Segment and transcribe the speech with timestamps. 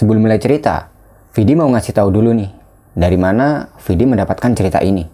[0.00, 0.88] Sebelum mulai cerita,
[1.36, 2.48] Vidi mau ngasih tahu dulu nih,
[2.96, 5.04] dari mana Vidi mendapatkan cerita ini.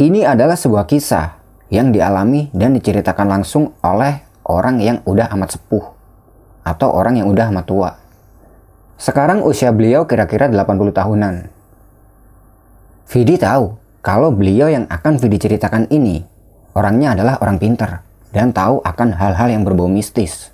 [0.00, 1.36] Ini adalah sebuah kisah
[1.68, 5.92] yang dialami dan diceritakan langsung oleh orang yang udah amat sepuh
[6.64, 7.90] atau orang yang udah amat tua.
[8.96, 11.34] Sekarang usia beliau kira-kira 80 tahunan.
[13.12, 16.24] Vidi tahu kalau beliau yang akan Vidi ceritakan ini
[16.72, 18.00] orangnya adalah orang pintar
[18.32, 20.48] dan tahu akan hal-hal yang berbau mistis.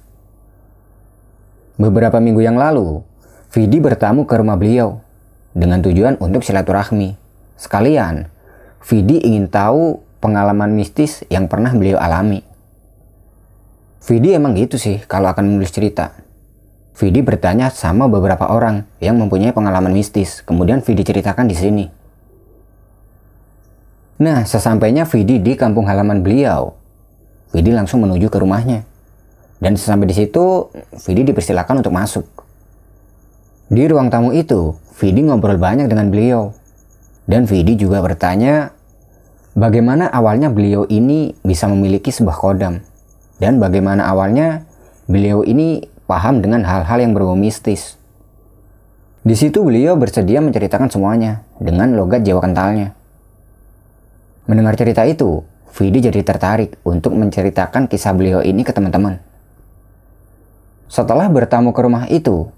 [1.78, 3.11] Beberapa minggu yang lalu,
[3.52, 5.04] Vidi bertamu ke rumah beliau
[5.52, 7.20] dengan tujuan untuk silaturahmi.
[7.60, 8.32] Sekalian,
[8.80, 12.40] Vidi ingin tahu pengalaman mistis yang pernah beliau alami.
[14.08, 16.16] Vidi emang gitu sih kalau akan menulis cerita.
[16.96, 21.84] Vidi bertanya sama beberapa orang yang mempunyai pengalaman mistis, kemudian Vidi ceritakan di sini.
[24.24, 26.72] Nah, sesampainya Vidi di kampung halaman beliau,
[27.52, 28.88] Vidi langsung menuju ke rumahnya.
[29.60, 30.72] Dan sesampai di situ,
[31.04, 32.41] Vidi dipersilakan untuk masuk.
[33.72, 36.52] Di ruang tamu itu, Vidi ngobrol banyak dengan beliau.
[37.24, 38.68] Dan Vidi juga bertanya,
[39.56, 42.84] bagaimana awalnya beliau ini bisa memiliki sebuah kodam.
[43.40, 44.68] Dan bagaimana awalnya
[45.08, 47.96] beliau ini paham dengan hal-hal yang berbau mistis.
[49.24, 52.92] Di situ beliau bersedia menceritakan semuanya dengan logat Jawa kentalnya.
[54.44, 59.16] Mendengar cerita itu, Vidi jadi tertarik untuk menceritakan kisah beliau ini ke teman-teman.
[60.92, 62.52] Setelah bertamu ke rumah itu,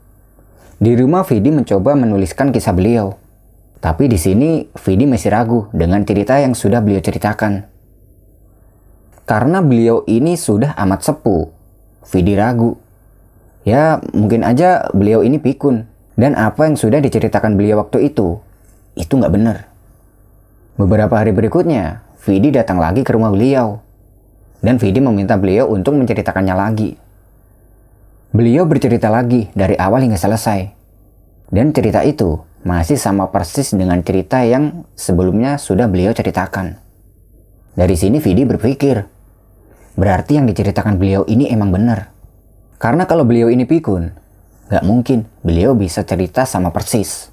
[0.78, 3.14] di rumah Vidi mencoba menuliskan kisah beliau.
[3.78, 7.68] Tapi di sini Vidi masih ragu dengan cerita yang sudah beliau ceritakan.
[9.24, 11.48] Karena beliau ini sudah amat sepuh,
[12.08, 12.76] Vidi ragu.
[13.64, 15.88] Ya mungkin aja beliau ini pikun.
[16.14, 18.38] Dan apa yang sudah diceritakan beliau waktu itu,
[18.94, 19.66] itu nggak benar.
[20.78, 23.82] Beberapa hari berikutnya, Vidi datang lagi ke rumah beliau.
[24.62, 27.03] Dan Vidi meminta beliau untuk menceritakannya lagi.
[28.34, 30.66] Beliau bercerita lagi dari awal hingga selesai.
[31.54, 36.74] Dan cerita itu masih sama persis dengan cerita yang sebelumnya sudah beliau ceritakan.
[37.78, 39.06] Dari sini Vidi berpikir,
[39.94, 42.10] berarti yang diceritakan beliau ini emang benar.
[42.82, 44.10] Karena kalau beliau ini pikun,
[44.66, 47.30] gak mungkin beliau bisa cerita sama persis.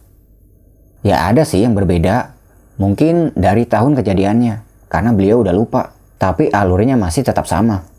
[1.01, 2.37] Ya ada sih yang berbeda,
[2.77, 5.97] mungkin dari tahun kejadiannya, karena beliau udah lupa.
[6.21, 7.89] Tapi alurnya masih tetap sama.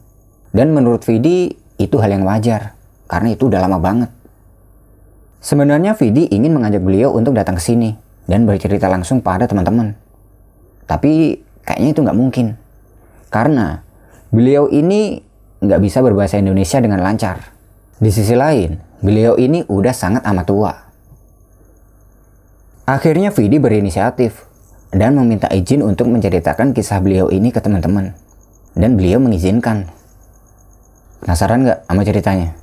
[0.55, 1.51] Dan menurut Vidi,
[1.83, 2.79] itu hal yang wajar
[3.13, 4.09] karena itu udah lama banget.
[5.45, 7.93] Sebenarnya Vidi ingin mengajak beliau untuk datang ke sini
[8.25, 9.93] dan bercerita langsung pada teman-teman.
[10.89, 12.57] Tapi kayaknya itu nggak mungkin.
[13.29, 13.85] Karena
[14.33, 15.21] beliau ini
[15.61, 17.53] nggak bisa berbahasa Indonesia dengan lancar.
[18.01, 20.73] Di sisi lain, beliau ini udah sangat amat tua.
[22.89, 24.49] Akhirnya Vidi berinisiatif
[24.89, 28.17] dan meminta izin untuk menceritakan kisah beliau ini ke teman-teman.
[28.73, 29.85] Dan beliau mengizinkan.
[31.21, 32.62] Penasaran nggak sama ceritanya?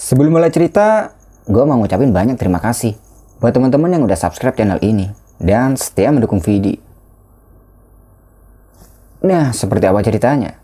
[0.00, 1.12] Sebelum mulai cerita,
[1.44, 2.96] gue mau ngucapin banyak terima kasih
[3.36, 6.80] buat teman-teman yang udah subscribe channel ini dan setia mendukung Vidi.
[9.20, 10.56] Nah, seperti apa ceritanya?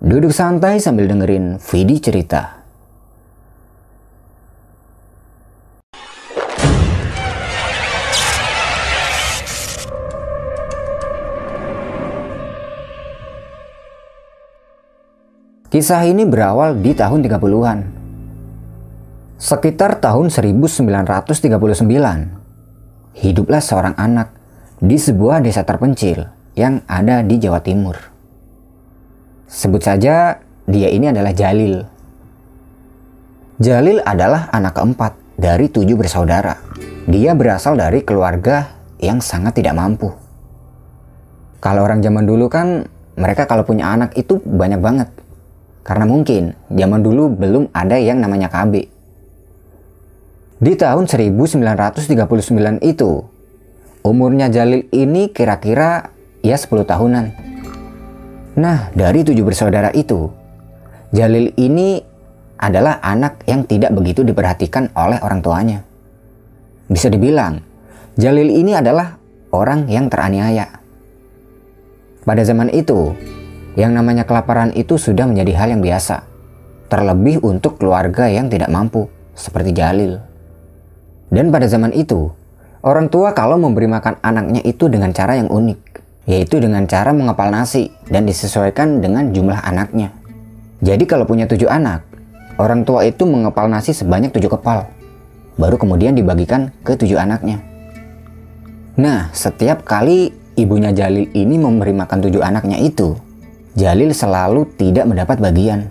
[0.00, 2.61] Duduk santai sambil dengerin Vidi cerita.
[15.72, 17.80] Kisah ini berawal di tahun 30-an.
[19.40, 21.24] Sekitar tahun 1939,
[23.16, 24.36] hiduplah seorang anak
[24.84, 26.28] di sebuah desa terpencil
[26.60, 27.96] yang ada di Jawa Timur.
[29.48, 31.80] Sebut saja dia ini adalah Jalil.
[33.56, 36.52] Jalil adalah anak keempat dari tujuh bersaudara.
[37.08, 40.12] Dia berasal dari keluarga yang sangat tidak mampu.
[41.64, 42.84] Kalau orang zaman dulu kan
[43.16, 45.21] mereka kalau punya anak itu banyak banget
[45.82, 48.86] karena mungkin zaman dulu belum ada yang namanya KB.
[50.62, 53.10] Di tahun 1939 itu,
[54.06, 57.26] umurnya Jalil ini kira-kira ya 10 tahunan.
[58.62, 60.30] Nah, dari tujuh bersaudara itu,
[61.10, 61.98] Jalil ini
[62.62, 65.82] adalah anak yang tidak begitu diperhatikan oleh orang tuanya.
[66.86, 67.58] Bisa dibilang,
[68.14, 69.18] Jalil ini adalah
[69.50, 70.78] orang yang teraniaya.
[72.22, 73.10] Pada zaman itu,
[73.78, 76.28] yang namanya kelaparan itu sudah menjadi hal yang biasa,
[76.92, 80.20] terlebih untuk keluarga yang tidak mampu, seperti Jalil.
[81.32, 82.28] Dan pada zaman itu,
[82.84, 85.80] orang tua kalau memberi makan anaknya itu dengan cara yang unik,
[86.28, 90.12] yaitu dengan cara mengepal nasi dan disesuaikan dengan jumlah anaknya.
[90.84, 92.04] Jadi kalau punya tujuh anak,
[92.60, 94.84] orang tua itu mengepal nasi sebanyak tujuh kepal,
[95.56, 97.64] baru kemudian dibagikan ke tujuh anaknya.
[99.00, 100.28] Nah, setiap kali
[100.60, 103.16] ibunya Jalil ini memberi makan tujuh anaknya itu,
[103.72, 105.88] Jalil selalu tidak mendapat bagian.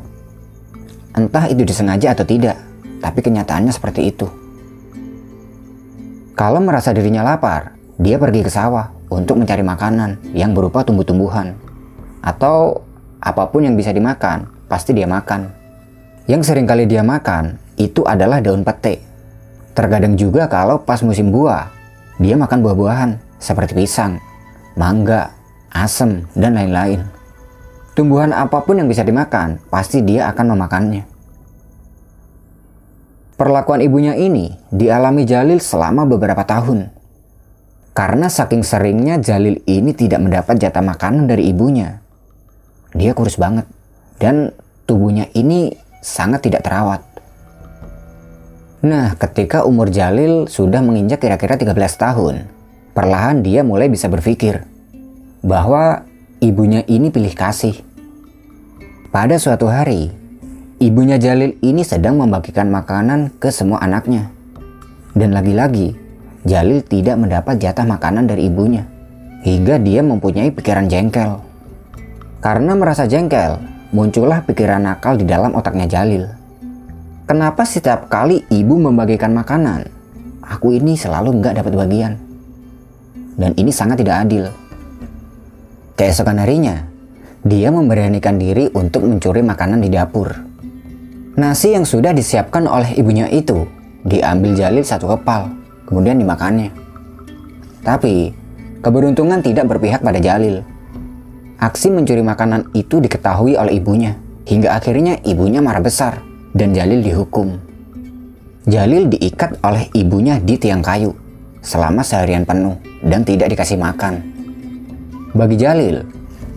[1.18, 2.62] Entah itu disengaja atau tidak,
[3.02, 4.30] tapi kenyataannya seperti itu.
[6.38, 11.58] Kalau merasa dirinya lapar, dia pergi ke sawah untuk mencari makanan yang berupa tumbuh-tumbuhan.
[12.22, 12.86] Atau
[13.18, 15.50] apa pun yang bisa dimakan, pasti dia makan.
[16.30, 19.02] Yang sering kali dia makan, itu adalah daun pete.
[19.74, 21.66] Terkadang juga kalau pas musim buah,
[22.22, 23.12] dia makan buah-buahan
[23.42, 24.22] seperti pisang,
[24.78, 25.34] mangga,
[25.74, 27.21] asem, dan lain-lain.
[27.92, 31.04] Tumbuhan apa pun yang bisa dimakan, pasti dia akan memakannya.
[33.36, 36.94] Perlakuan ibunya ini dialami Jalil selama beberapa tahun.
[37.92, 42.00] Karena saking seringnya Jalil ini tidak mendapat jatah makanan dari ibunya.
[42.96, 43.68] Dia kurus banget
[44.22, 44.56] dan
[44.88, 47.02] tubuhnya ini sangat tidak terawat.
[48.82, 52.36] Nah, ketika umur Jalil sudah menginjak kira-kira 13 tahun,
[52.94, 54.66] perlahan dia mulai bisa berpikir
[55.42, 56.06] bahwa
[56.42, 57.78] ibunya ini pilih kasih.
[59.14, 60.10] Pada suatu hari,
[60.82, 64.34] ibunya Jalil ini sedang membagikan makanan ke semua anaknya.
[65.14, 65.94] Dan lagi-lagi,
[66.42, 68.90] Jalil tidak mendapat jatah makanan dari ibunya,
[69.46, 71.46] hingga dia mempunyai pikiran jengkel.
[72.42, 73.62] Karena merasa jengkel,
[73.94, 76.26] muncullah pikiran nakal di dalam otaknya Jalil.
[77.30, 79.86] Kenapa setiap kali ibu membagikan makanan,
[80.42, 82.14] aku ini selalu nggak dapat bagian?
[83.38, 84.50] Dan ini sangat tidak adil.
[86.02, 86.82] Keesokan harinya,
[87.46, 90.34] dia memberanikan diri untuk mencuri makanan di dapur.
[91.38, 93.70] Nasi yang sudah disiapkan oleh ibunya itu
[94.02, 95.54] diambil Jalil satu kepal
[95.86, 96.74] kemudian dimakannya.
[97.86, 98.34] Tapi,
[98.82, 100.66] keberuntungan tidak berpihak pada Jalil.
[101.62, 104.18] Aksi mencuri makanan itu diketahui oleh ibunya,
[104.50, 106.18] hingga akhirnya ibunya marah besar
[106.58, 107.62] dan Jalil dihukum.
[108.66, 111.14] Jalil diikat oleh ibunya di tiang kayu
[111.62, 112.74] selama seharian penuh
[113.06, 114.41] dan tidak dikasih makan.
[115.32, 116.04] Bagi Jalil,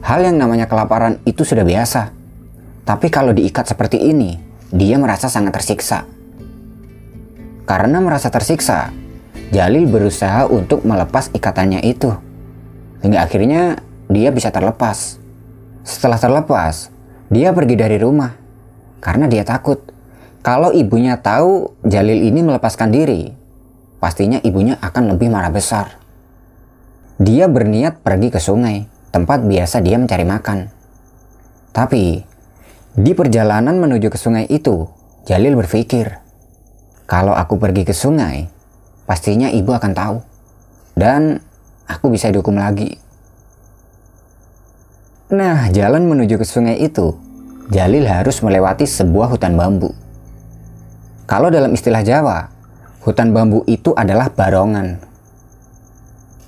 [0.03, 2.11] hal yang namanya kelaparan itu sudah biasa.
[2.82, 4.35] Tapi kalau diikat seperti ini,
[4.75, 6.03] dia merasa sangat tersiksa.
[7.71, 8.91] Karena merasa tersiksa,
[9.55, 12.11] Jalil berusaha untuk melepas ikatannya itu.
[13.06, 13.79] Hingga akhirnya
[14.11, 15.23] dia bisa terlepas.
[15.87, 16.91] Setelah terlepas,
[17.31, 18.35] dia pergi dari rumah.
[18.99, 19.79] Karena dia takut.
[20.43, 23.31] Kalau ibunya tahu Jalil ini melepaskan diri,
[24.03, 26.04] pastinya ibunya akan lebih marah besar.
[27.14, 30.66] Dia berniat pergi ke sungai, tempat biasa dia mencari makan.
[31.70, 32.19] Tapi,
[32.94, 34.90] di perjalanan menuju ke sungai itu,
[35.22, 36.20] Jalil berpikir,
[37.06, 38.50] kalau aku pergi ke sungai,
[39.06, 40.16] pastinya ibu akan tahu.
[40.99, 41.38] Dan
[41.87, 42.99] aku bisa dihukum lagi.
[45.31, 47.14] Nah, jalan menuju ke sungai itu,
[47.70, 49.94] Jalil harus melewati sebuah hutan bambu.
[51.31, 52.50] Kalau dalam istilah Jawa,
[53.06, 55.13] hutan bambu itu adalah barongan.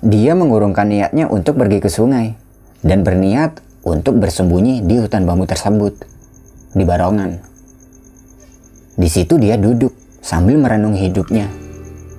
[0.04, 2.36] Dia mengurungkan niatnya untuk pergi ke sungai
[2.84, 5.94] dan berniat untuk bersembunyi di hutan bambu tersebut,
[6.76, 7.40] di barongan.
[8.96, 9.92] Di situ dia duduk
[10.24, 11.66] sambil merenung hidupnya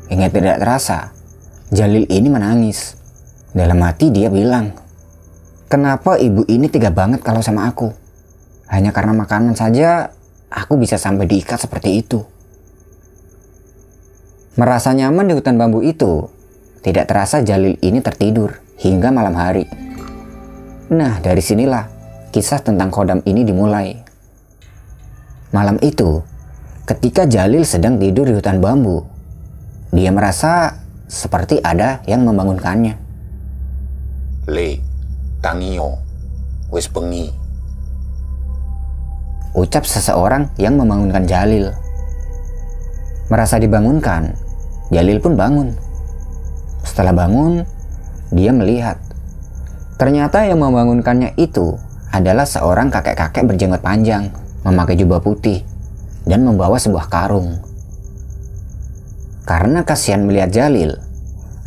[0.08, 1.12] Hingga tidak terasa,
[1.68, 2.96] Jalil ini menangis.
[3.52, 4.72] Dalam hati dia bilang,
[5.68, 7.92] Kenapa ibu ini tega banget kalau sama aku?
[8.72, 10.16] Hanya karena makanan saja,
[10.48, 12.24] aku bisa sampai diikat seperti itu.
[14.56, 16.32] Merasa nyaman di hutan bambu itu,
[16.82, 19.66] tidak terasa Jalil ini tertidur hingga malam hari.
[20.88, 21.90] Nah, dari sinilah
[22.32, 23.98] kisah tentang kodam ini dimulai.
[25.52, 26.22] Malam itu,
[26.86, 29.04] ketika Jalil sedang tidur di hutan bambu,
[29.96, 33.00] dia merasa seperti ada yang membangunkannya.
[34.48, 34.80] Le,
[35.40, 36.00] tangio,
[36.72, 37.32] wis bengi.
[39.58, 41.74] Ucap seseorang yang membangunkan Jalil.
[43.28, 44.38] Merasa dibangunkan,
[44.94, 45.87] Jalil pun bangun.
[46.98, 47.62] Setelah bangun,
[48.34, 48.98] dia melihat.
[50.02, 51.78] Ternyata yang membangunkannya itu
[52.10, 54.34] adalah seorang kakek-kakek berjenggot panjang,
[54.66, 55.62] memakai jubah putih,
[56.26, 57.62] dan membawa sebuah karung.
[59.46, 60.98] Karena kasihan melihat Jalil,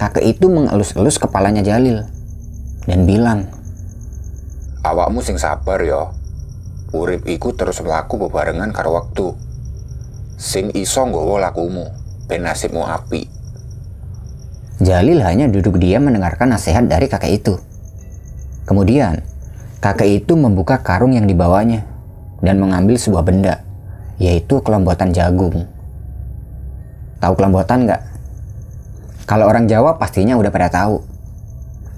[0.02, 2.10] kakek itu mengelus-elus kepalanya Jalil
[2.90, 3.46] dan bilang,
[4.82, 6.10] Awakmu sing sabar ya.
[6.90, 9.30] Urip iku terus melaku bebarengan karo waktu.
[10.34, 11.86] Sing iso nggawa lakumu,
[12.26, 13.39] ben nasibmu api.
[14.80, 17.60] Jalil hanya duduk diam mendengarkan nasihat dari kakek itu.
[18.64, 19.20] Kemudian,
[19.84, 21.84] kakek itu membuka karung yang dibawanya
[22.40, 23.60] dan mengambil sebuah benda,
[24.16, 25.68] yaitu kelombotan jagung.
[27.20, 28.02] Tahu kelembotan nggak?
[29.28, 31.04] Kalau orang Jawa pastinya udah pada tahu.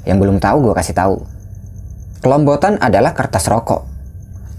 [0.03, 1.17] Yang belum tahu gue kasih tahu.
[2.19, 3.87] Kelombotan adalah kertas rokok,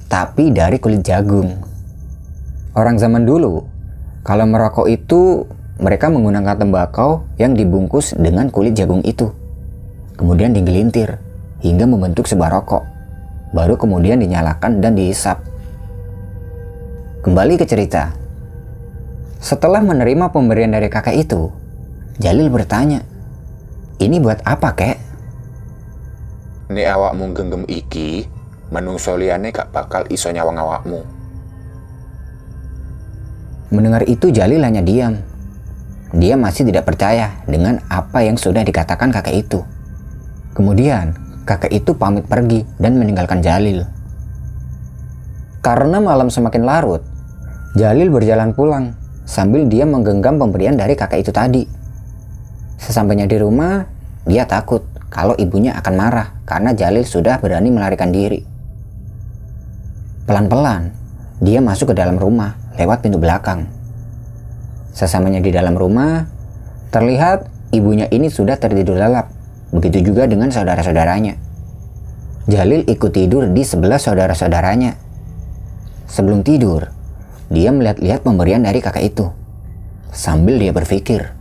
[0.08, 1.60] tapi dari kulit jagung.
[2.72, 3.68] Orang zaman dulu,
[4.24, 5.44] kalau merokok itu
[5.82, 9.34] mereka menggunakan tembakau yang dibungkus dengan kulit jagung itu.
[10.14, 11.18] Kemudian digelintir
[11.66, 12.84] hingga membentuk sebuah rokok.
[13.54, 15.42] Baru kemudian dinyalakan dan dihisap.
[17.24, 18.12] kembali ke cerita.
[19.40, 21.48] Setelah menerima pemberian dari kakek itu,
[22.20, 23.00] Jalil bertanya,
[24.04, 24.98] ini buat apa kek?
[26.68, 28.28] Nek awakmu genggam iki,
[28.76, 31.00] menungso liyane gak bakal iso nyawang awakmu.
[33.72, 35.33] Mendengar itu Jalil hanya diam.
[36.14, 39.66] Dia masih tidak percaya dengan apa yang sudah dikatakan kakek itu.
[40.54, 41.18] Kemudian
[41.50, 43.82] kakek itu pamit pergi dan meninggalkan Jalil.
[45.66, 47.02] Karena malam semakin larut,
[47.74, 48.94] Jalil berjalan pulang
[49.26, 51.64] sambil dia menggenggam pemberian dari kakek itu tadi.
[52.78, 53.82] Sesampainya di rumah,
[54.30, 58.46] dia takut kalau ibunya akan marah karena Jalil sudah berani melarikan diri.
[60.30, 60.94] Pelan-pelan,
[61.42, 63.66] dia masuk ke dalam rumah lewat pintu belakang.
[64.94, 66.30] Sesamanya di dalam rumah,
[66.94, 69.34] terlihat ibunya ini sudah tertidur lelap.
[69.74, 71.34] Begitu juga dengan saudara-saudaranya.
[72.46, 74.94] Jalil ikut tidur di sebelah saudara-saudaranya.
[76.06, 76.94] Sebelum tidur,
[77.50, 79.34] dia melihat-lihat pemberian dari kakak itu.
[80.14, 81.34] Sambil dia berpikir,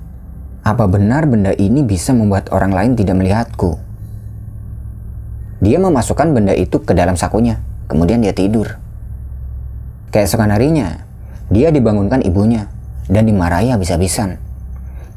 [0.65, 3.77] apa benar benda ini bisa membuat orang lain tidak melihatku?
[5.61, 8.81] Dia memasukkan benda itu ke dalam sakunya, kemudian dia tidur.
[10.09, 11.05] Keesokan harinya,
[11.53, 12.73] dia dibangunkan ibunya
[13.11, 14.39] dan dimarahi habis-habisan.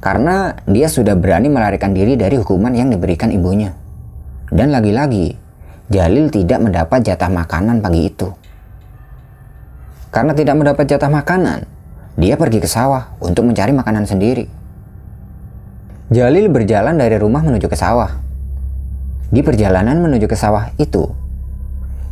[0.02, 3.74] Karena dia sudah berani melarikan diri dari hukuman yang diberikan ibunya.
[4.54, 5.34] Dan lagi-lagi,
[5.90, 8.30] Jalil tidak mendapat jatah makanan pagi itu.
[10.14, 11.66] Karena tidak mendapat jatah makanan,
[12.16, 14.48] dia pergi ke sawah untuk mencari makanan sendiri.
[16.14, 18.14] Jalil berjalan dari rumah menuju ke sawah.
[19.34, 21.10] Di perjalanan menuju ke sawah itu,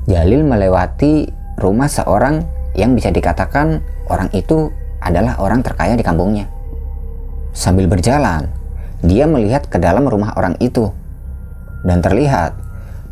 [0.10, 1.30] Jalil melewati
[1.62, 2.44] rumah seorang
[2.75, 6.48] yang bisa dikatakan orang itu adalah orang terkaya di kampungnya.
[7.51, 8.48] Sambil berjalan,
[9.03, 10.89] dia melihat ke dalam rumah orang itu
[11.83, 12.55] dan terlihat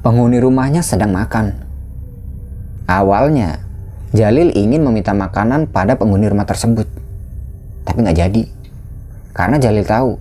[0.01, 1.53] penghuni rumahnya sedang makan.
[2.87, 3.59] Awalnya,
[4.11, 6.87] Jalil ingin meminta makanan pada penghuni rumah tersebut,
[7.83, 8.43] tapi nggak jadi.
[9.31, 10.11] Karena Jalil tahu,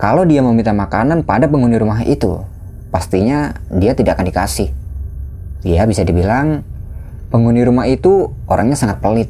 [0.00, 2.40] kalau dia meminta makanan pada penghuni rumah itu,
[2.88, 4.68] pastinya dia tidak akan dikasih.
[5.60, 6.64] Dia bisa dibilang
[7.28, 9.28] penghuni rumah itu orangnya sangat pelit.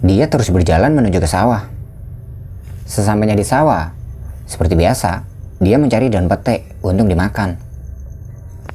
[0.00, 1.68] Dia terus berjalan menuju ke sawah.
[2.88, 3.92] Sesampainya di sawah,
[4.48, 5.28] seperti biasa,
[5.60, 7.60] dia mencari daun petek untuk dimakan.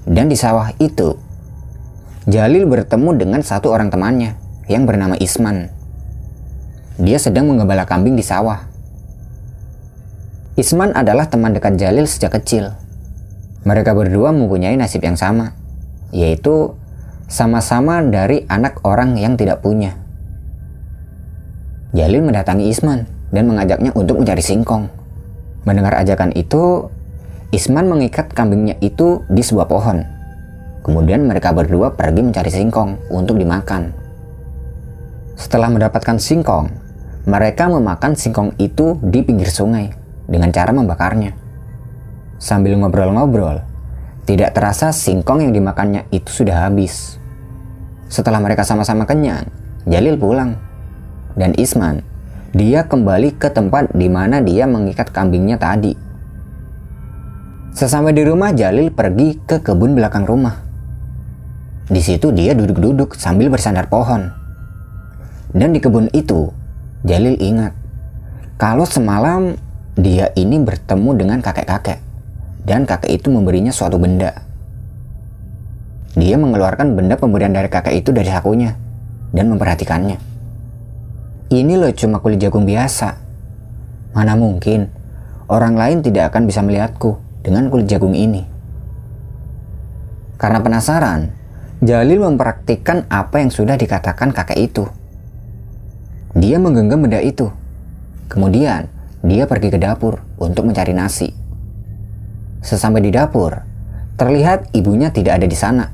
[0.06, 1.18] Dan di sawah itu,
[2.30, 4.38] Jalil bertemu dengan satu orang temannya
[4.70, 5.74] yang bernama Isman.
[7.02, 8.70] Dia sedang mengembala kambing di sawah.
[10.56, 12.78] Isman adalah teman dekat Jalil sejak kecil.
[13.66, 15.58] Mereka berdua mempunyai nasib yang sama,
[16.14, 16.78] yaitu
[17.26, 20.05] sama-sama dari anak orang yang tidak punya.
[21.94, 24.90] Jalil mendatangi Isman dan mengajaknya untuk mencari singkong.
[25.68, 26.90] Mendengar ajakan itu,
[27.54, 30.02] Isman mengikat kambingnya itu di sebuah pohon.
[30.86, 33.90] Kemudian mereka berdua pergi mencari singkong untuk dimakan.
[35.34, 36.70] Setelah mendapatkan singkong,
[37.26, 39.90] mereka memakan singkong itu di pinggir sungai
[40.30, 41.34] dengan cara membakarnya.
[42.38, 43.66] Sambil ngobrol-ngobrol,
[44.30, 47.18] tidak terasa singkong yang dimakannya itu sudah habis.
[48.06, 49.50] Setelah mereka sama-sama kenyang,
[49.90, 50.58] Jalil pulang
[51.36, 52.02] dan Isman,
[52.56, 55.96] dia kembali ke tempat di mana dia mengikat kambingnya tadi.
[57.76, 60.64] Sesampai di rumah, Jalil pergi ke kebun belakang rumah.
[61.92, 64.32] Di situ dia duduk-duduk sambil bersandar pohon.
[65.52, 66.50] Dan di kebun itu,
[67.04, 67.76] Jalil ingat
[68.56, 69.60] kalau semalam
[70.00, 72.00] dia ini bertemu dengan kakek-kakek
[72.64, 74.32] dan kakek itu memberinya suatu benda.
[76.16, 78.72] Dia mengeluarkan benda pemberian dari kakek itu dari sakunya
[79.36, 80.35] dan memperhatikannya.
[81.54, 83.22] Ini loh cuma kulit jagung biasa.
[84.18, 84.90] Mana mungkin
[85.46, 88.42] orang lain tidak akan bisa melihatku dengan kulit jagung ini.
[90.42, 91.30] Karena penasaran,
[91.86, 94.88] Jalil mempraktikkan apa yang sudah dikatakan kakek itu.
[96.32, 97.52] Dia menggenggam benda itu.
[98.32, 98.88] Kemudian,
[99.22, 101.30] dia pergi ke dapur untuk mencari nasi.
[102.64, 103.62] Sesampai di dapur,
[104.18, 105.92] terlihat ibunya tidak ada di sana.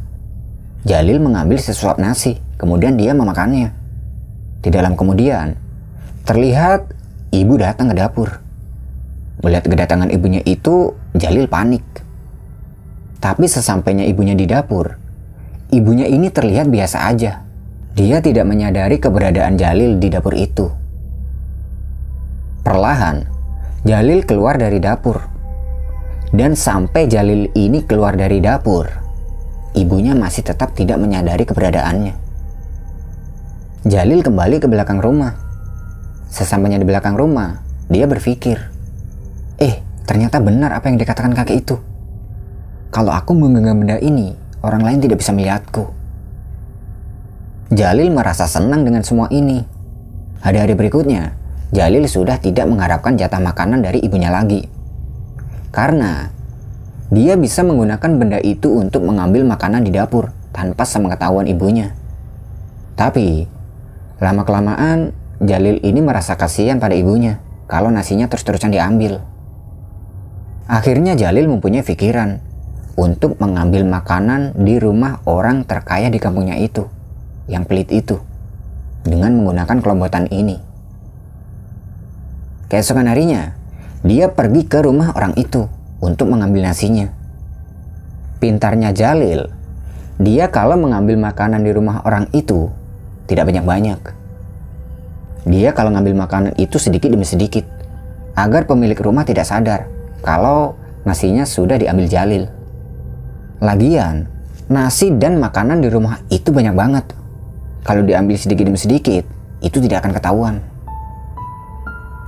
[0.87, 3.80] Jalil mengambil sesuap nasi, kemudian dia memakannya.
[4.61, 5.57] Di dalam kemudian,
[6.23, 6.93] terlihat
[7.33, 8.29] ibu datang ke dapur.
[9.41, 11.81] Melihat kedatangan ibunya itu, Jalil panik.
[13.17, 14.97] Tapi sesampainya ibunya di dapur,
[15.73, 17.41] ibunya ini terlihat biasa aja.
[17.97, 20.69] Dia tidak menyadari keberadaan Jalil di dapur itu.
[22.61, 23.25] Perlahan,
[23.81, 25.17] Jalil keluar dari dapur.
[26.31, 28.87] Dan sampai Jalil ini keluar dari dapur,
[29.75, 32.30] ibunya masih tetap tidak menyadari keberadaannya.
[33.81, 35.33] Jalil kembali ke belakang rumah.
[36.29, 38.61] Sesampainya di belakang rumah, dia berpikir,
[39.57, 41.81] Eh, ternyata benar apa yang dikatakan kakek itu.
[42.93, 45.89] Kalau aku menggenggam benda ini, orang lain tidak bisa melihatku.
[47.73, 49.65] Jalil merasa senang dengan semua ini.
[50.45, 51.33] Hari-hari berikutnya,
[51.73, 54.65] Jalil sudah tidak mengharapkan jatah makanan dari ibunya lagi.
[55.73, 56.29] Karena
[57.09, 61.97] dia bisa menggunakan benda itu untuk mengambil makanan di dapur tanpa sepengetahuan ibunya.
[62.93, 63.60] Tapi,
[64.21, 69.25] lama-kelamaan Jalil ini merasa kasihan pada ibunya kalau nasinya terus-terusan diambil.
[70.69, 72.37] Akhirnya Jalil mempunyai pikiran
[72.93, 76.85] untuk mengambil makanan di rumah orang terkaya di kampungnya itu,
[77.49, 78.21] yang pelit itu,
[79.01, 80.61] dengan menggunakan kelombotan ini.
[82.69, 83.57] Keesokan harinya,
[84.05, 85.65] dia pergi ke rumah orang itu
[85.97, 87.09] untuk mengambil nasinya.
[88.37, 89.49] Pintarnya Jalil,
[90.21, 92.69] dia kalau mengambil makanan di rumah orang itu
[93.31, 93.99] tidak banyak-banyak.
[95.47, 97.63] Dia kalau ngambil makanan itu sedikit demi sedikit,
[98.35, 99.87] agar pemilik rumah tidak sadar
[100.19, 100.75] kalau
[101.07, 102.45] nasinya sudah diambil Jalil.
[103.63, 104.27] Lagian,
[104.67, 107.05] nasi dan makanan di rumah itu banyak banget.
[107.87, 109.25] Kalau diambil sedikit demi sedikit,
[109.63, 110.55] itu tidak akan ketahuan.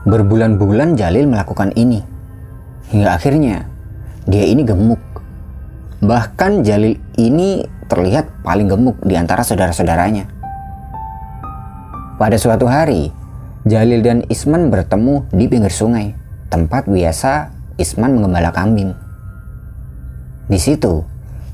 [0.07, 2.01] Berbulan-bulan Jalil melakukan ini.
[2.89, 3.65] Hingga akhirnya,
[4.25, 5.01] dia ini gemuk.
[6.01, 10.42] Bahkan Jalil ini terlihat paling gemuk di antara saudara-saudaranya.
[12.23, 13.11] Pada suatu hari,
[13.67, 16.15] Jalil dan Isman bertemu di pinggir sungai,
[16.47, 18.95] tempat biasa Isman mengembala kambing.
[20.47, 21.03] Di situ,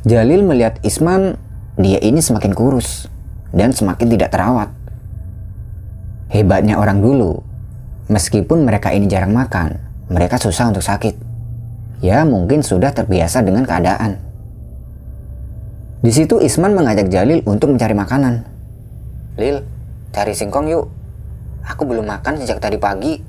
[0.06, 1.42] Jalil melihat Isman,
[1.74, 3.10] dia ini semakin kurus
[3.50, 4.70] dan semakin tidak terawat.
[6.30, 7.42] Hebatnya orang dulu,
[8.06, 9.74] meskipun mereka ini jarang makan,
[10.06, 11.18] mereka susah untuk sakit.
[12.06, 14.22] Ya mungkin sudah terbiasa dengan keadaan.
[16.06, 18.46] Di situ Isman mengajak Jalil untuk mencari makanan.
[19.34, 19.66] Lil,
[20.14, 20.86] cari singkong yuk.
[21.66, 23.22] Aku belum makan sejak tadi pagi.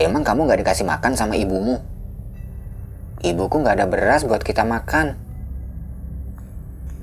[0.00, 1.76] Emang kamu gak dikasih makan sama ibumu?
[3.20, 5.12] Ibuku nggak ada beras buat kita makan.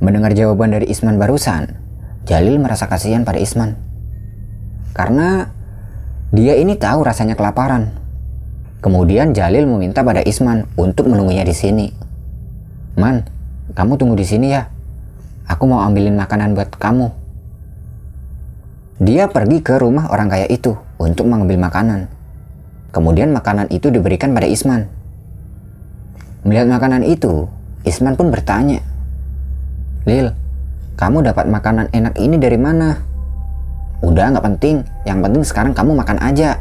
[0.01, 1.77] Mendengar jawaban dari Isman barusan,
[2.25, 3.77] Jalil merasa kasihan pada Isman.
[4.97, 5.53] Karena
[6.33, 7.93] dia ini tahu rasanya kelaparan.
[8.81, 11.93] Kemudian Jalil meminta pada Isman untuk menunggunya di sini.
[12.97, 13.21] Man,
[13.77, 14.73] kamu tunggu di sini ya.
[15.45, 17.13] Aku mau ambilin makanan buat kamu.
[18.97, 22.09] Dia pergi ke rumah orang kaya itu untuk mengambil makanan.
[22.89, 24.89] Kemudian makanan itu diberikan pada Isman.
[26.41, 27.45] Melihat makanan itu,
[27.85, 28.81] Isman pun bertanya,
[30.09, 30.33] Lil,
[30.97, 32.97] kamu dapat makanan enak ini dari mana?
[34.01, 36.57] Udah nggak penting, yang penting sekarang kamu makan aja.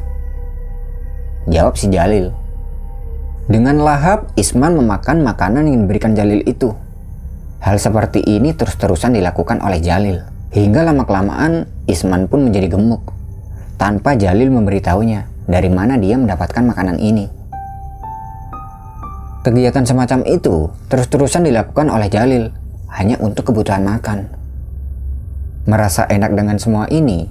[1.49, 2.37] Jawab si Jalil.
[3.49, 6.77] Dengan lahap, Isman memakan makanan yang diberikan Jalil itu.
[7.65, 10.36] Hal seperti ini terus-terusan dilakukan oleh Jalil.
[10.55, 13.15] Hingga lama-kelamaan, Isman pun menjadi gemuk.
[13.77, 17.27] Tanpa Jalil memberitahunya dari mana dia mendapatkan makanan ini.
[19.47, 22.51] Kegiatan semacam itu terus-terusan dilakukan oleh Jalil
[22.91, 24.27] hanya untuk kebutuhan makan.
[25.67, 27.31] Merasa enak dengan semua ini,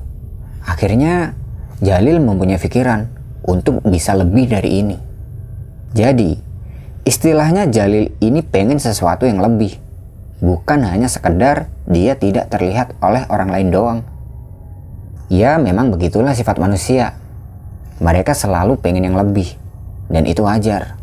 [0.63, 1.36] akhirnya
[1.84, 3.08] Jalil mempunyai pikiran
[3.43, 4.97] untuk bisa lebih dari ini.
[5.91, 6.36] Jadi,
[7.04, 9.75] istilahnya Jalil ini pengen sesuatu yang lebih,
[10.43, 14.00] bukan hanya sekedar dia tidak terlihat oleh orang lain doang.
[15.32, 17.17] Ya, memang begitulah sifat manusia.
[17.98, 19.56] Mereka selalu pengen yang lebih,
[20.12, 21.00] dan itu wajar.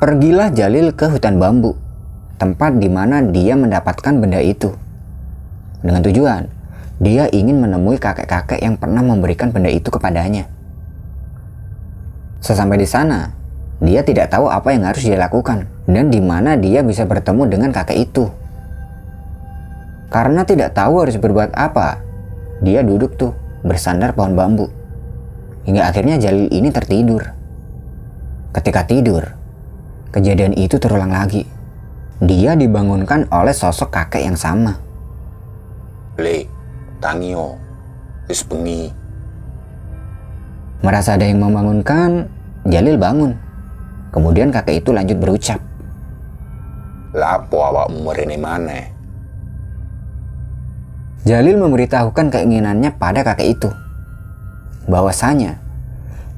[0.00, 1.76] Pergilah Jalil ke hutan bambu,
[2.40, 4.72] tempat di mana dia mendapatkan benda itu.
[5.80, 6.42] Dengan tujuan,
[7.00, 10.44] dia ingin menemui kakek-kakek yang pernah memberikan benda itu kepadanya.
[12.40, 13.32] Sesampai di sana,
[13.80, 17.70] dia tidak tahu apa yang harus dia lakukan dan di mana dia bisa bertemu dengan
[17.72, 18.28] kakek itu.
[20.12, 22.00] Karena tidak tahu harus berbuat apa,
[22.60, 23.32] dia duduk tuh
[23.64, 24.68] bersandar pohon bambu.
[25.64, 27.22] Hingga akhirnya Jalil ini tertidur.
[28.50, 29.40] Ketika tidur,
[30.10, 31.46] Kejadian itu terulang lagi.
[32.18, 34.74] Dia dibangunkan oleh sosok kakek yang sama.
[36.18, 36.50] Le,
[36.98, 37.54] tangio,
[38.26, 38.90] wis bengi.
[40.82, 42.26] Merasa ada yang membangunkan,
[42.66, 43.38] Jalil bangun.
[44.10, 45.62] Kemudian kakek itu lanjut berucap.
[47.14, 48.80] Lapo awakmu merene mana?
[51.26, 53.70] Jalil memberitahukan keinginannya pada kakek itu.
[54.90, 55.62] Bahwasanya,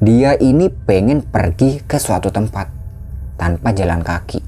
[0.03, 2.69] dia ini pengen pergi ke suatu tempat
[3.41, 4.43] tanpa jalan kaki.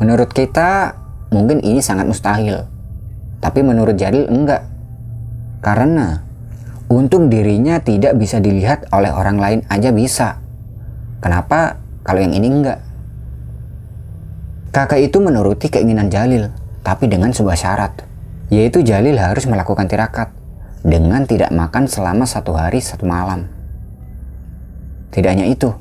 [0.00, 0.96] Menurut kita,
[1.28, 2.64] mungkin ini sangat mustahil.
[3.40, 4.64] Tapi menurut Jalil enggak.
[5.60, 6.24] Karena
[6.88, 10.40] untuk dirinya tidak bisa dilihat oleh orang lain aja bisa.
[11.20, 12.80] Kenapa kalau yang ini enggak?
[14.72, 16.48] Kakak itu menuruti keinginan Jalil,
[16.80, 17.92] tapi dengan sebuah syarat,
[18.48, 20.32] yaitu Jalil harus melakukan tirakat
[20.80, 23.50] dengan tidak makan selama satu hari satu malam.
[25.10, 25.74] Tidak hanya itu,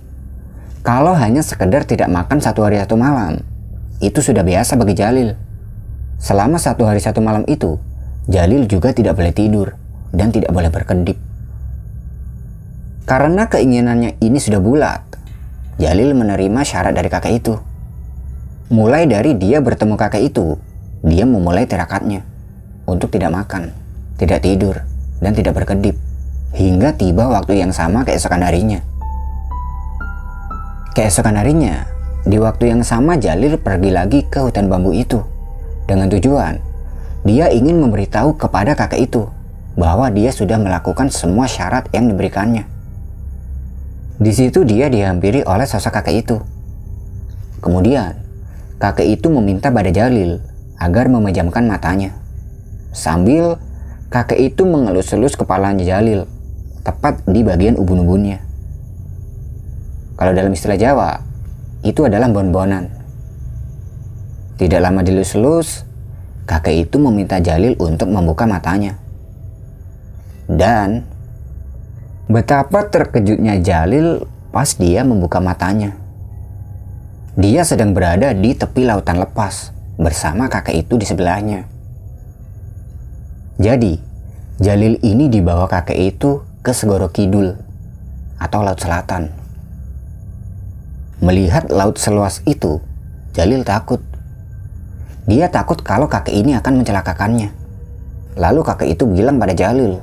[0.84, 3.40] kalau hanya sekedar tidak makan satu hari satu malam,
[4.00, 5.36] itu sudah biasa bagi Jalil.
[6.20, 7.80] Selama satu hari satu malam itu,
[8.28, 9.78] Jalil juga tidak boleh tidur
[10.12, 11.18] dan tidak boleh berkedip.
[13.06, 15.09] Karena keinginannya ini sudah bulat,
[15.80, 17.56] Jalil menerima syarat dari kakek itu.
[18.70, 20.60] Mulai dari dia bertemu kakek itu,
[21.02, 22.22] dia memulai tirakatnya
[22.86, 23.72] untuk tidak makan,
[24.20, 24.84] tidak tidur,
[25.24, 25.96] dan tidak berkedip
[26.54, 28.84] hingga tiba waktu yang sama keesokan harinya.
[30.94, 31.88] Keesokan harinya,
[32.28, 35.24] di waktu yang sama Jalil pergi lagi ke hutan bambu itu
[35.88, 36.60] dengan tujuan
[37.24, 39.28] dia ingin memberitahu kepada kakek itu
[39.76, 42.68] bahwa dia sudah melakukan semua syarat yang diberikannya.
[44.20, 46.38] Di situ dia dihampiri oleh sosok kakek itu.
[47.64, 48.20] Kemudian,
[48.76, 50.44] kakek itu meminta pada Jalil
[50.76, 52.12] agar memejamkan matanya.
[52.92, 53.56] Sambil
[54.12, 56.28] kakek itu mengelus-elus kepalanya Jalil,
[56.84, 58.44] tepat di bagian ubun-ubunnya.
[60.20, 61.24] Kalau dalam istilah Jawa,
[61.88, 62.92] itu adalah bon-bonan.
[64.60, 65.88] Tidak lama dilus-lus,
[66.44, 69.00] kakek itu meminta Jalil untuk membuka matanya.
[70.50, 71.08] Dan
[72.30, 75.98] betapa terkejutnya Jalil pas dia membuka matanya.
[77.34, 81.66] Dia sedang berada di tepi lautan lepas bersama kakek itu di sebelahnya.
[83.58, 83.98] Jadi,
[84.62, 87.58] Jalil ini dibawa kakek itu ke Segoro Kidul
[88.38, 89.34] atau Laut Selatan.
[91.20, 92.80] Melihat laut seluas itu,
[93.34, 94.00] Jalil takut.
[95.28, 97.52] Dia takut kalau kakek ini akan mencelakakannya.
[98.40, 100.00] Lalu kakek itu bilang pada Jalil,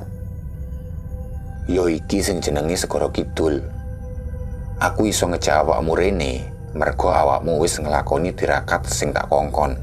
[1.67, 3.59] Yo iki sing jenenge Segoro Kidul.
[4.79, 9.75] Aku iso ngejak awakmu rene, mergo awakmu wis ngelakoni tirakat sing tak kongkon.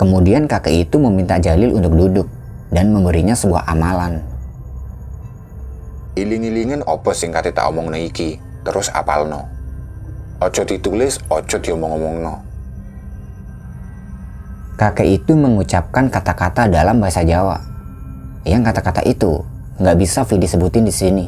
[0.00, 2.28] Kemudian kakek itu meminta Jalil untuk duduk
[2.72, 4.24] dan memberinya sebuah amalan.
[6.16, 8.48] Iling-ilingen apa sing kate tak omongno iki?
[8.68, 9.48] terus apalno.
[10.44, 12.44] Ojo ditulis, ojo diomong-omongno.
[14.78, 17.58] Kakek itu mengucapkan kata-kata dalam bahasa Jawa.
[18.46, 19.42] Yang kata-kata itu
[19.78, 21.26] nggak bisa Vidi sebutin di sini.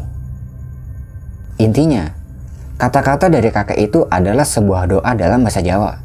[1.63, 2.07] Intinya,
[2.77, 5.97] kata-kata dari kakek itu adalah sebuah doa dalam bahasa Jawa.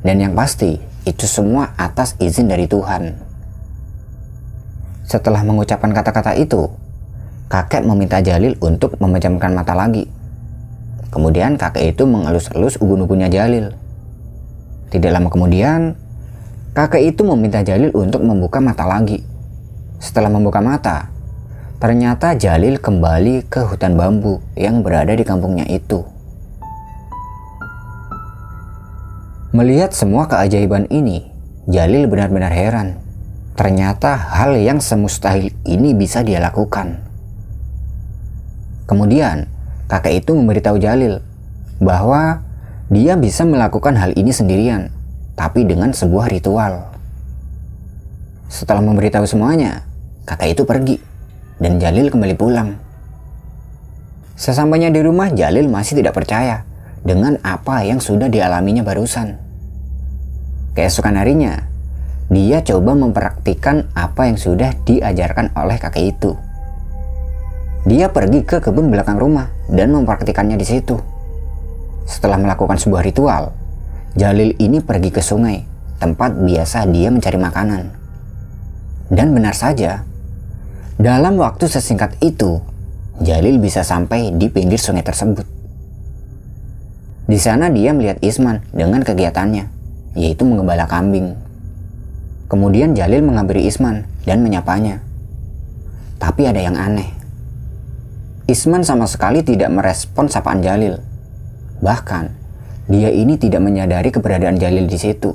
[0.00, 3.14] Dan yang pasti, itu semua atas izin dari Tuhan.
[5.06, 6.70] Setelah mengucapkan kata-kata itu,
[7.50, 10.16] kakek meminta Jalil untuk memejamkan mata lagi
[11.16, 13.72] Kemudian kakek itu mengelus-elus ubun-ubunnya Jalil.
[14.92, 15.96] Tidak lama kemudian,
[16.76, 19.24] kakek itu meminta Jalil untuk membuka mata lagi.
[19.96, 21.08] Setelah membuka mata,
[21.76, 26.04] ternyata Jalil kembali ke hutan bambu yang berada di kampungnya itu.
[29.52, 31.28] Melihat semua keajaiban ini,
[31.68, 33.00] Jalil benar-benar heran.
[33.56, 37.00] Ternyata hal yang semustahil ini bisa dia lakukan.
[38.84, 39.48] Kemudian,
[39.88, 41.24] kakek itu memberitahu Jalil
[41.80, 42.44] bahwa
[42.92, 44.92] dia bisa melakukan hal ini sendirian,
[45.40, 46.92] tapi dengan sebuah ritual.
[48.52, 49.88] Setelah memberitahu semuanya,
[50.28, 50.96] kakek itu pergi
[51.56, 52.76] dan Jalil kembali pulang.
[54.36, 56.68] Sesampainya di rumah, Jalil masih tidak percaya
[57.00, 59.40] dengan apa yang sudah dialaminya barusan.
[60.76, 61.64] Keesokan harinya,
[62.28, 66.36] dia coba mempraktikkan apa yang sudah diajarkan oleh kakek itu.
[67.86, 70.98] Dia pergi ke kebun belakang rumah dan mempraktikannya di situ.
[72.04, 73.54] Setelah melakukan sebuah ritual,
[74.18, 75.64] Jalil ini pergi ke sungai,
[76.02, 77.82] tempat biasa dia mencari makanan.
[79.06, 80.02] Dan benar saja,
[80.96, 82.64] dalam waktu sesingkat itu,
[83.20, 85.44] Jalil bisa sampai di pinggir sungai tersebut.
[87.28, 89.68] Di sana dia melihat Isman dengan kegiatannya,
[90.16, 91.36] yaitu mengembala kambing.
[92.48, 95.04] Kemudian Jalil menghampiri Isman dan menyapanya.
[96.16, 97.12] Tapi ada yang aneh.
[98.48, 100.96] Isman sama sekali tidak merespon sapaan Jalil.
[101.84, 102.24] Bahkan,
[102.88, 105.34] dia ini tidak menyadari keberadaan Jalil di situ.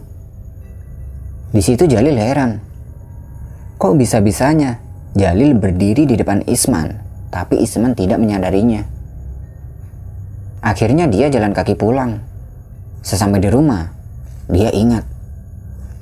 [1.54, 2.64] Di situ Jalil heran.
[3.76, 6.96] Kok bisa-bisanya Jalil berdiri di depan Isman,
[7.30, 8.88] tapi Isman tidak menyadarinya.
[10.64, 12.24] Akhirnya dia jalan kaki pulang.
[13.02, 13.92] Sesampai di rumah,
[14.48, 15.04] dia ingat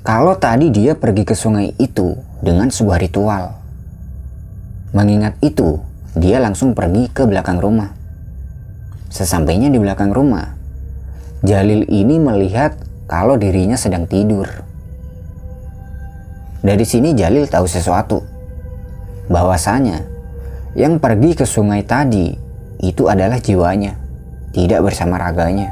[0.00, 3.52] kalau tadi dia pergi ke sungai itu dengan sebuah ritual.
[4.96, 5.76] Mengingat itu,
[6.16, 7.92] dia langsung pergi ke belakang rumah.
[9.12, 10.56] Sesampainya di belakang rumah,
[11.44, 14.48] Jalil ini melihat kalau dirinya sedang tidur.
[16.64, 18.29] Dari sini Jalil tahu sesuatu.
[19.30, 20.02] Bahwasanya
[20.74, 22.34] yang pergi ke sungai tadi
[22.82, 23.94] itu adalah jiwanya,
[24.50, 25.70] tidak bersama raganya.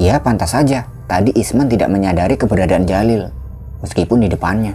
[0.00, 3.28] Ya pantas saja tadi Isman tidak menyadari keberadaan Jalil
[3.84, 4.72] meskipun di depannya.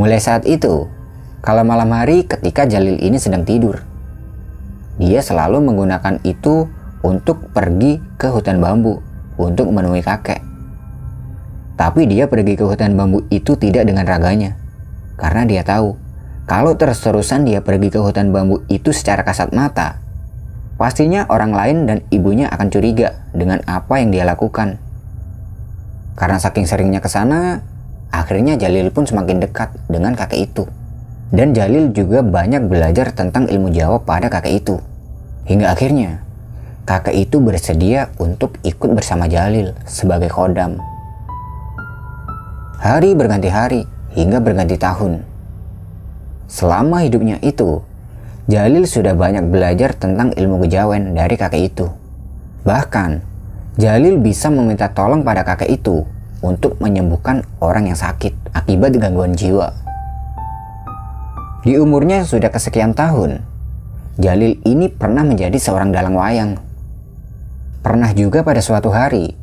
[0.00, 0.88] Mulai saat itu,
[1.44, 3.84] kalau malam hari ketika Jalil ini sedang tidur,
[4.96, 6.64] dia selalu menggunakan itu
[7.04, 9.04] untuk pergi ke hutan bambu
[9.36, 10.40] untuk menemui kakek
[11.76, 14.56] Tapi dia pergi ke hutan bambu itu tidak dengan raganya.
[15.16, 15.96] Karena dia tahu,
[16.46, 19.98] kalau terus-terusan dia pergi ke hutan bambu itu secara kasat mata,
[20.76, 24.78] pastinya orang lain dan ibunya akan curiga dengan apa yang dia lakukan.
[26.16, 27.64] Karena saking seringnya ke sana,
[28.12, 30.64] akhirnya Jalil pun semakin dekat dengan kakek itu.
[31.32, 34.78] Dan Jalil juga banyak belajar tentang ilmu Jawa pada kakek itu.
[35.50, 36.22] Hingga akhirnya,
[36.86, 40.78] kakek itu bersedia untuk ikut bersama Jalil sebagai kodam.
[42.78, 43.82] Hari berganti hari
[44.16, 45.22] hingga berganti tahun.
[46.48, 47.84] Selama hidupnya itu,
[48.48, 51.86] Jalil sudah banyak belajar tentang ilmu kejawen dari kakek itu.
[52.64, 53.20] Bahkan,
[53.76, 56.08] Jalil bisa meminta tolong pada kakek itu
[56.40, 59.74] untuk menyembuhkan orang yang sakit akibat gangguan jiwa.
[61.66, 63.42] Di umurnya sudah kesekian tahun,
[64.16, 66.56] Jalil ini pernah menjadi seorang dalang wayang.
[67.82, 69.34] Pernah juga pada suatu hari,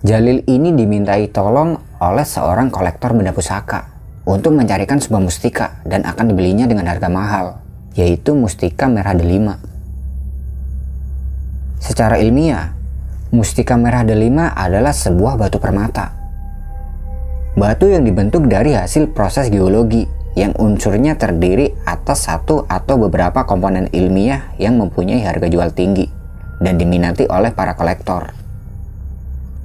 [0.00, 6.32] Jalil ini dimintai tolong oleh seorang kolektor benda pusaka untuk mencarikan sebuah mustika dan akan
[6.32, 7.46] dibelinya dengan harga mahal,
[7.96, 9.58] yaitu mustika merah delima.
[11.80, 12.76] Secara ilmiah,
[13.32, 16.12] mustika merah delima adalah sebuah batu permata.
[17.56, 20.06] Batu yang dibentuk dari hasil proses geologi
[20.38, 26.06] yang unsurnya terdiri atas satu atau beberapa komponen ilmiah yang mempunyai harga jual tinggi
[26.62, 28.30] dan diminati oleh para kolektor.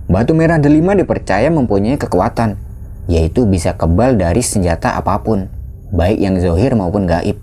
[0.10, 2.58] Batu merah delima dipercaya mempunyai kekuatan,
[3.06, 5.50] yaitu bisa kebal dari senjata apa pun,
[5.94, 7.38] baik yang zohir maupun gaib.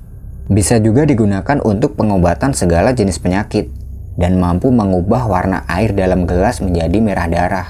[0.51, 3.71] Bisa juga digunakan untuk pengobatan segala jenis penyakit,
[4.19, 7.69] dan mampu mengubah warna air dalam gelas menjadi merah darah.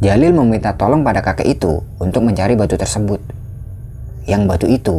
[0.00, 3.20] Jalil meminta tolong pada kakek itu untuk mencari batu tersebut.
[4.24, 4.96] Yang batu itu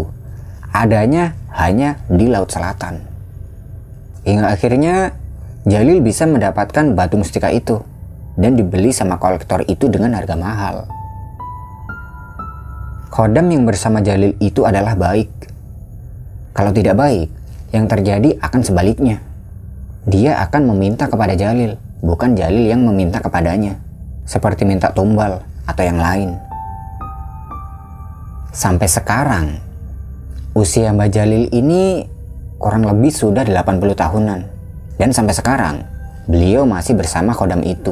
[0.69, 3.01] adanya hanya di Laut Selatan.
[4.21, 5.17] Hingga akhirnya
[5.65, 7.81] Jalil bisa mendapatkan batu mustika itu
[8.37, 10.89] dan dibeli sama kolektor itu dengan harga mahal.
[13.11, 15.27] Kodam yang bersama Jalil itu adalah baik.
[16.55, 17.27] Kalau tidak baik,
[17.75, 19.19] yang terjadi akan sebaliknya.
[20.07, 23.75] Dia akan meminta kepada Jalil, bukan Jalil yang meminta kepadanya.
[24.23, 26.39] Seperti minta tumbal atau yang lain.
[28.55, 29.59] Sampai sekarang,
[30.55, 32.07] usia Mbak Jalil ini
[32.63, 34.39] kurang lebih sudah 80 tahunan.
[34.95, 35.83] Dan sampai sekarang,
[36.31, 37.91] beliau masih bersama kodam itu.